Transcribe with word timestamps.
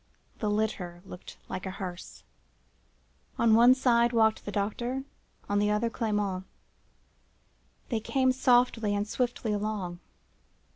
The 0.39 0.49
litter 0.49 1.03
looked 1.05 1.37
like 1.47 1.67
a 1.67 1.77
hearse; 1.77 2.23
on 3.37 3.53
one 3.53 3.75
side 3.75 4.13
walked 4.13 4.45
the 4.45 4.51
doctor, 4.51 5.03
on 5.47 5.59
the 5.59 5.69
other 5.69 5.91
Clement; 5.91 6.43
they 7.89 7.99
came 7.99 8.31
softly 8.31 8.95
and 8.95 9.07
swiftly 9.07 9.53
along. 9.53 9.99